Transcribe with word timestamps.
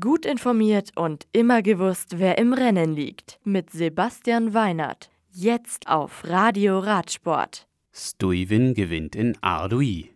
Gut 0.00 0.24
informiert 0.24 0.92
und 0.96 1.26
immer 1.32 1.60
gewusst, 1.60 2.18
wer 2.18 2.38
im 2.38 2.54
Rennen 2.54 2.94
liegt. 2.94 3.38
Mit 3.44 3.68
Sebastian 3.68 4.54
Weinert. 4.54 5.10
Jetzt 5.30 5.88
auf 5.88 6.24
Radio 6.24 6.78
Radsport. 6.78 7.68
Stuyven 7.92 8.72
gewinnt 8.72 9.14
in 9.14 9.36
Ardui. 9.42 10.08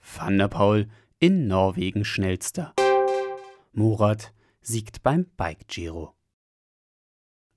Van 0.00 0.38
der 0.38 0.48
Paul 0.48 0.88
in 1.20 1.46
Norwegen 1.46 2.04
schnellster. 2.04 2.74
Murat 3.72 4.32
siegt 4.62 5.04
beim 5.04 5.26
Bike 5.36 5.68
Giro. 5.68 6.14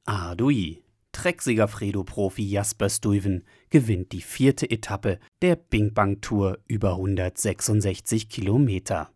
Ardui. 0.05 0.83
Trecksieger 1.11 1.67
Fredo-Profi 1.67 2.43
Jasper 2.43 2.87
Stuyven 2.87 3.45
gewinnt 3.71 4.11
die 4.11 4.21
vierte 4.21 4.69
Etappe 4.69 5.17
der 5.41 5.55
Bing 5.55 5.95
Bang 5.95 6.21
Tour 6.21 6.59
über 6.67 6.91
166 6.91 8.29
Kilometer. 8.29 9.09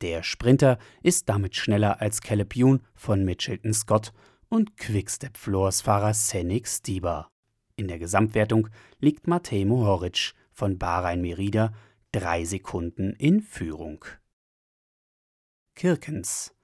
Der 0.00 0.22
Sprinter 0.22 0.78
ist 1.02 1.28
damit 1.28 1.56
schneller 1.56 2.00
als 2.00 2.22
Caleb 2.22 2.54
Youn 2.56 2.82
von 2.94 3.24
Mitchelton 3.24 3.74
Scott 3.74 4.12
und 4.48 4.76
Quickstep-Floors-Fahrer 4.78 6.14
Senik 6.14 6.66
Stieber. 6.66 7.30
In 7.76 7.88
der 7.88 7.98
Gesamtwertung 7.98 8.68
liegt 8.98 9.26
Matej 9.26 9.66
Mohoric 9.66 10.32
von 10.52 10.78
Bahrain 10.78 11.20
Merida 11.20 11.72
drei 12.12 12.44
Sekunden 12.44 13.12
in 13.14 13.42
Führung. 13.42 14.04
Kirkens 15.74 16.54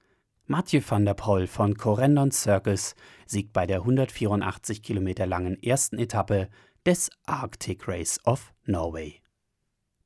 Mathieu 0.45 0.81
van 0.87 1.05
der 1.05 1.13
Poel 1.13 1.45
von 1.45 1.75
Corendon 1.75 2.31
Circus 2.31 2.95
siegt 3.25 3.53
bei 3.53 3.67
der 3.67 3.81
184 3.81 4.81
Kilometer 4.81 5.27
langen 5.27 5.61
ersten 5.61 5.99
Etappe 5.99 6.49
des 6.85 7.09
Arctic 7.25 7.87
Race 7.87 8.19
of 8.25 8.53
Norway. 8.65 9.21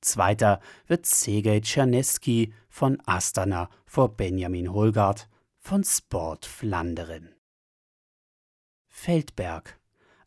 Zweiter 0.01 0.59
wird 0.87 1.05
Sergej 1.05 1.61
Czerneski 1.61 2.53
von 2.69 2.97
Astana 3.05 3.69
vor 3.85 4.09
Benjamin 4.09 4.73
Holgard 4.73 5.29
von 5.57 5.83
Sport 5.83 6.45
Flanderen. 6.45 7.35
Feldberg. 8.88 9.80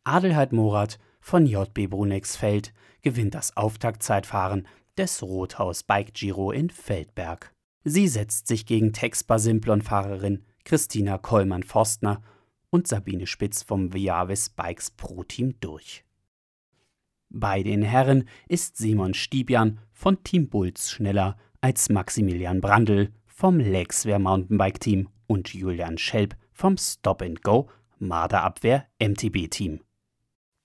Adelheid 0.05 0.53
Morat 0.53 0.99
von 1.21 1.47
JB 1.47 1.89
Brunexfeld 1.91 2.73
gewinnt 3.03 3.35
das 3.35 3.57
Auftaktzeitfahren 3.57 4.67
des 4.97 5.23
Rothaus 5.23 5.83
Bike 5.83 6.15
Giro 6.15 6.53
in 6.53 6.71
Feldberg. 6.71 7.53
Sie 7.83 8.09
setzt 8.09 8.47
sich 8.47 8.67
gegen 8.67 8.93
Texpa-Simplon-Fahrerin 8.93 10.45
Christina 10.65 11.19
Kollmann-Forstner 11.19 12.23
und 12.71 12.89
Sabine 12.89 13.27
Spitz 13.27 13.63
vom 13.63 13.93
Viavis 13.93 14.51
Bikes 14.51 14.91
Pro 14.91 15.25
Team 15.25 15.55
durch. 15.61 16.05
Bei 17.31 17.63
den 17.63 17.83
Herren 17.83 18.29
ist 18.49 18.77
Simon 18.77 19.15
Stibian 19.15 19.81
von 19.93 20.23
Team 20.23 20.49
Bulls 20.49 20.91
schneller 20.91 21.37
als 21.61 21.89
Maximilian 21.89 22.61
Brandl 22.61 23.13
vom 23.27 23.59
Lexwehr 23.59 24.19
Mountainbike 24.19 24.81
Team 24.81 25.09
und 25.27 25.53
Julian 25.53 25.99
Schelp 25.99 26.37
vom 26.53 26.77
Stop 26.77 27.23
and 27.23 27.43
Go 27.43 27.69
Marderabwehr 27.99 28.87
MTB 29.01 29.51
Team. 29.51 29.81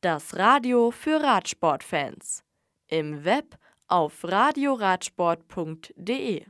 Das 0.01 0.37
Radio 0.37 0.91
für 0.91 1.21
Radsportfans. 1.21 2.43
Im 2.87 3.25
Web 3.25 3.57
auf 3.87 4.23
radioradsport.de 4.23 6.45